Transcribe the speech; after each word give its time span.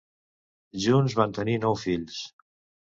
Junts 0.85 1.17
van 1.21 1.37
tenir 1.41 1.59
nou 1.67 1.81
fills. 1.87 2.21